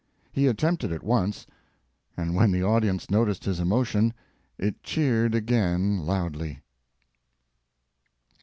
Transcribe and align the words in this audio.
He 0.31 0.47
attempted 0.47 0.91
it 0.91 1.03
once, 1.03 1.45
and 2.17 2.33
when 2.33 2.51
the 2.51 2.63
audience 2.63 3.11
noticed 3.11 3.45
his 3.45 3.59
emotion, 3.59 4.15
it 4.57 4.81
cheered 4.81 5.35
again 5.35 5.99
loudly. 5.99 6.61